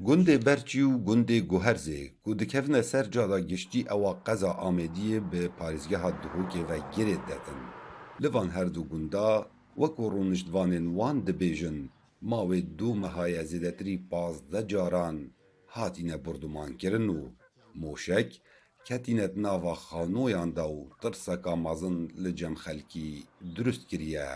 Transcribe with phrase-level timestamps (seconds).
[0.00, 6.10] Gundê Berçî û Gundê Guherzê ku dikevine ser cara giştî ewa qeza Amêdiyê bi parêzgeha
[6.22, 7.60] Duhokê vegirê detin.
[8.22, 9.26] Li van her du gunda
[9.80, 11.78] wek rûniştvanên wan dibêjin
[12.20, 15.16] ma wê du mehaya zêdetirî pazde caran
[15.66, 17.20] hatîne burdumankirin û
[17.82, 18.30] moşek
[18.86, 23.08] ketîne nava xanoyan da û tirseka mazin li cem xelkî
[23.54, 24.28] durist kiriye.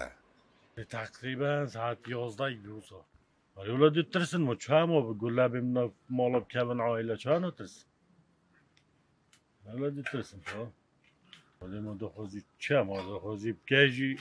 [0.89, 3.01] Takriben saat 11'daydı o.
[3.67, 7.87] دید ترسن ما چه ما به گله بیم مالا بکبن عائله چه نا ترسن
[9.67, 10.73] اولا دید ترسن تا
[11.63, 14.19] ولی ما دو خوزی چه ما دو خوزی بکیجی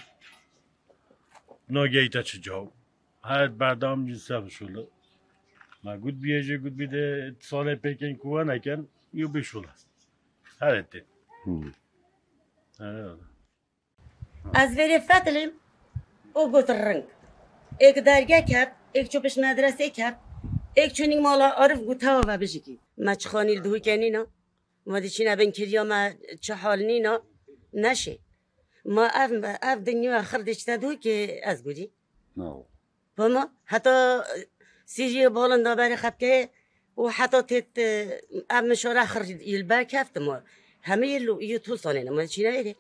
[1.69, 2.71] ناگیتا چه جاو
[3.23, 4.87] هر بعدام جنسه بشوله
[5.83, 9.69] ما گود بیجی گود بیده سال پیکن کوه نکن یو بشوله
[10.61, 11.01] هر اتی
[12.79, 13.15] هر
[14.53, 15.51] از veri فتلم
[16.33, 17.03] او گوت رنگ.
[17.79, 20.19] ایک درگه کرد ایک چوبش مدرسه کرد
[20.73, 23.13] ایک چونین مالا عارف گوتا و بجگی ما
[23.63, 24.27] دوی کنی نا
[24.85, 26.09] ما دی چی نبین کریا ما
[26.41, 27.21] چه حال نینا
[27.73, 28.19] نشه
[28.85, 31.91] ما اف اف دنیا آخر دیشتا دوی که از گودی
[33.17, 34.19] و ما حتی
[34.85, 36.49] سیجی بالن دابری خب که
[36.97, 37.75] و حتی تت
[38.49, 40.41] اف مشاره آخر یلبر کفت ما
[40.81, 42.75] همه یلو یو تو سانه ما چی نبیده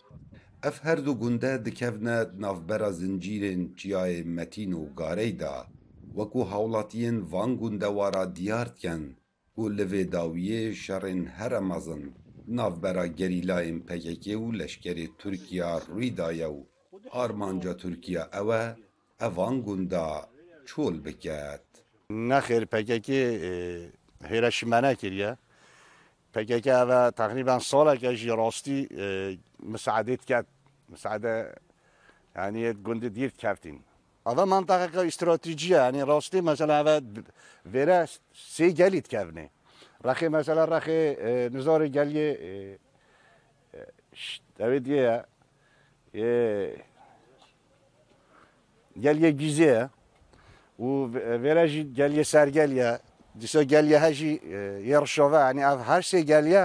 [0.68, 5.54] Ev her du gunde dikevne navbera zincîrên çiyayê Metîn û Garey da
[6.16, 9.02] wekû hewlatiyên van gundewara diyar dikin
[9.60, 12.04] û li vê dawiyê şerên here mezin
[12.58, 16.60] navbera gerîlayên PKK û leşkerê Tirkiya rûî daye û
[17.22, 18.64] armanca Tirkiya ew e
[19.26, 20.06] ev van gunda
[20.66, 21.64] çol biket.
[22.10, 23.20] نخیر پککی
[24.30, 25.30] هیرشیمانه کریه
[26.33, 28.89] پککی اوه تقریبا ساله که راستی
[29.63, 30.45] مساعدت کرد.
[30.89, 31.53] مساعده
[32.35, 33.79] یعنی گنده دیر کفتین
[34.25, 37.01] اوه منطقه که استراتیجیه یعنی راستی مثلا اوه
[37.73, 39.49] وره سی گلید کفنه
[40.03, 41.15] رخی مثلا رخی
[41.57, 42.79] نظار گلیه
[44.57, 45.25] دوید یه
[49.03, 49.89] گلیه گیزه.
[50.79, 50.83] و
[51.43, 52.99] ویراجی گلیه سرگلیه.
[53.40, 54.32] دیسا گلیه هجی
[54.92, 56.64] یرشوه یعنی اف هر سی گلیه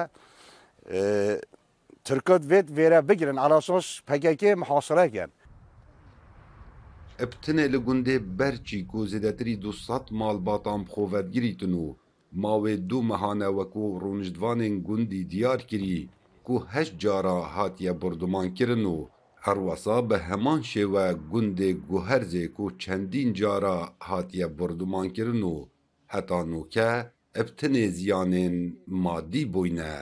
[2.06, 5.32] ترکات وید ویرا بگیرن على اساس پگکی محاصره کن
[7.26, 11.86] Ebtinê li gundê berçî ku zêdetirî du sed malbatan xwevedgirîtin û
[12.44, 16.00] mawê du mehane wekû rûniştvanên gundî diyar kirî
[16.46, 18.98] ku heşt cara hatiye bordûmankirin û
[19.46, 25.56] herwesa bi heman şêwe gundê guherzê ku çendîn cara hatiye bordûmankirin û
[26.15, 26.91] heta nûke
[27.41, 28.57] ebtinê ziyanên
[29.05, 29.97] madî bûyne.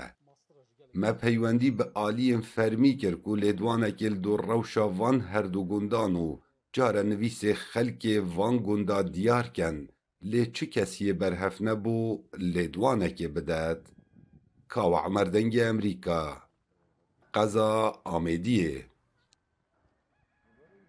[1.01, 6.15] Me peywendî bi aliyên fermî kir ku lêdwanekê li du rewşa van her du gundan
[6.27, 6.29] û
[6.75, 9.77] care nivîsê xelkê van gunda diyar ken
[10.31, 11.99] lê çi kesiyê berhev nebû
[12.55, 13.83] lêdwanekê bidet.
[14.73, 16.23] Kawa Emerdengê Emerîka
[17.35, 17.71] Qeza
[18.17, 18.75] Amêdiyê